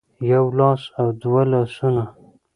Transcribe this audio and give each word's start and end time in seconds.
يو 0.31 0.45
لاس 0.59 0.81
او 0.99 1.07
دوه 1.21 1.41
لاسونه 1.51 2.05